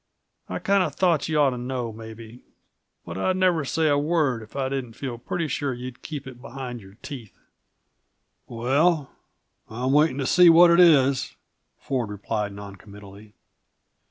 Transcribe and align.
I 0.49 0.57
kinda 0.57 0.89
thought 0.89 1.29
you 1.29 1.37
ought 1.39 1.51
to 1.51 1.59
know, 1.59 1.93
maybe 1.93 2.41
but 3.05 3.19
I'd 3.19 3.37
never 3.37 3.63
say 3.63 3.87
a 3.87 3.99
word 3.99 4.41
if 4.41 4.55
I 4.55 4.67
didn't 4.67 4.93
feel 4.93 5.19
pretty 5.19 5.47
sure 5.47 5.75
you'd 5.75 6.01
keep 6.01 6.25
it 6.25 6.41
behind 6.41 6.81
your 6.81 6.95
teeth." 7.03 7.37
"Well 8.47 9.11
I'm 9.69 9.91
waiting 9.91 10.17
to 10.17 10.25
see 10.25 10.49
what 10.49 10.71
it 10.71 10.79
is," 10.79 11.35
Ford 11.77 12.09
replied 12.09 12.51
non 12.51 12.77
committally. 12.77 13.35